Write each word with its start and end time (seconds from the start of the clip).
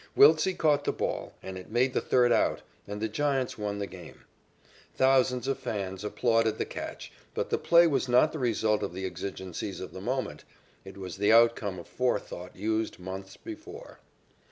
Wiltse 0.15 0.55
caught 0.57 0.83
the 0.85 0.91
ball, 0.91 1.35
and 1.43 1.59
it 1.59 1.69
made 1.69 1.93
the 1.93 2.01
third 2.01 2.31
out, 2.31 2.63
and 2.87 2.99
the 2.99 3.07
Giants 3.07 3.55
won 3.59 3.77
the 3.77 3.85
game. 3.85 4.23
Thousands 4.95 5.47
of 5.47 5.59
fans 5.59 6.03
applauded 6.03 6.57
the 6.57 6.65
catch, 6.65 7.11
but 7.35 7.51
the 7.51 7.59
play 7.59 7.85
was 7.85 8.09
not 8.09 8.31
the 8.31 8.39
result 8.39 8.81
of 8.81 8.93
the 8.93 9.05
exigencies 9.05 9.79
of 9.79 9.93
the 9.93 10.01
moment. 10.01 10.43
It 10.83 10.97
was 10.97 11.17
the 11.17 11.31
outcome 11.31 11.77
of 11.77 11.87
forethought 11.87 12.55
used 12.55 12.97
months 12.97 13.37
before. 13.37 13.99